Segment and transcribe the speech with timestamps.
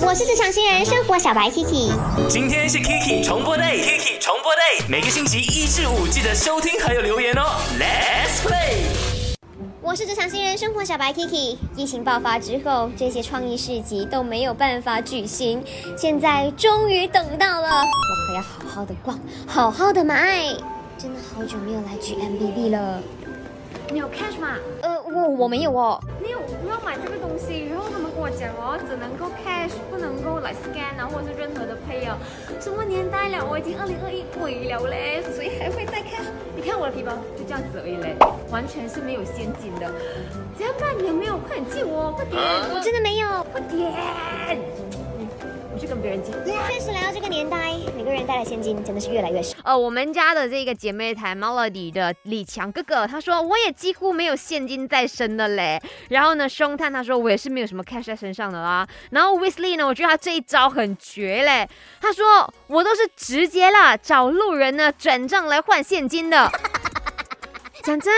[0.00, 1.92] 我是职场新人生活小白 Kiki，
[2.28, 7.42] 今天是 Kiki 重播 day，Kiki 重播 day，每个星期一至五记得收听还有留言哦。
[7.78, 8.78] Let's play。
[9.80, 11.56] 我是职场新人生活小白 Kiki。
[11.76, 15.62] 疫情爆发之后，这些创意市集都没有办法举行，
[15.96, 20.56] 现在终于等到了，我可要好好的逛，好好的买。
[20.98, 23.00] 真的好久没有来 GMBB 了。
[23.92, 24.56] 你有 cash 吗？
[24.80, 26.00] 呃，我我没有哦。
[26.20, 27.23] 没有，我要买这个
[28.24, 32.16] 我讲哦，只能够 cash，不能够来 scan 啊，或者是任何的 pay 哦。
[32.58, 33.44] 什么年代了？
[33.44, 36.32] 我已经二零二一鬼了嘞，谁还会带 cash？
[36.56, 38.16] 你看我的皮包就这样子而已嘞，
[38.50, 39.92] 完全是没有现金的。
[40.56, 40.96] 怎样办？
[40.96, 41.36] 你有没有？
[41.36, 42.40] 快点借我，快点！
[42.72, 43.28] 我真的没有。
[43.52, 43.92] 快点！
[45.86, 46.32] 跟别人借。
[46.32, 49.56] 确实来到这个年代，每个人带的现金真的是越来越少。
[49.64, 55.80] 呃，我们家的这个姐妹台 Melody 的李强哥哥，他说我也几乎没有现金在身的嘞。
[56.08, 58.86] 然后呢，凶探他说我也是没有什么 cash 在身上的啦。
[59.10, 61.68] 然后 Wesley 呢，我觉得他这一招很绝嘞。
[62.00, 66.50] 他说我都是直接啦，找路人呢转账来换现金的。
[67.82, 68.12] 讲真，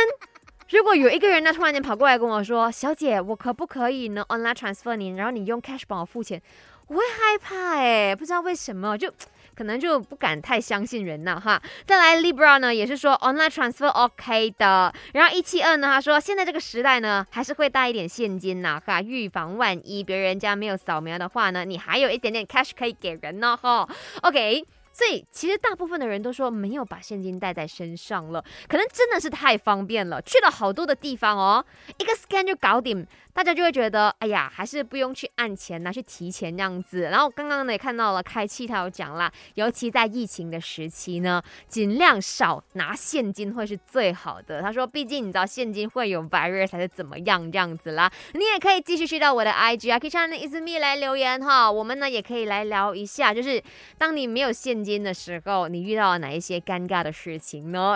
[0.71, 6.41] 如果有一个人呢突然间跑过来跟我说，小姐，我可不可以呢 online transfer 你，然后你用 cash 帮我付钱？
[6.89, 9.13] 我会害怕哎，不知道为什么，就
[9.57, 11.61] 可能就不敢太相信人了哈。
[11.85, 14.93] 再来 Libra 呢，也是说 online transfer OK 的。
[15.15, 23.89] 然后一七二呢，他说现在这个时代呢，还是会带一点现金呐哈，预防万一别人家没有扫描的话呢，你还有一点点 cash 可以给人呢哈。
[24.23, 24.65] OK。
[24.97, 31.63] 所以其实大部分的人都说没有把现金带在身上了，可能真的是太方便了，去了好多的地方哦，
[31.99, 37.03] 一个 scan 就搞定，大家就会觉得，哎呀，还是不用去按钱呐，去提钱这样子。
[37.03, 44.63] 然后刚刚呢也看到了开气他有讲啦，尤其在疫情的时期呢，尽量少拿现金会是最好的。
[44.63, 48.11] 他说，毕竟你知道现金会有 virus 还是怎么样这样子啦。
[48.33, 53.63] 你也可以继续去到我的 IG 啊，可以上 isme 来留言哈，我们呢也可以来聊一下，就是
[53.99, 57.95] 当你没有现金的时候，你遇到了哪一些尴尬的事情呢？